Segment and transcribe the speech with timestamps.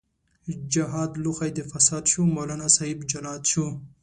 [0.73, 3.65] جهاد لوښی د فساد شو، مولانا صاحب جلاد شو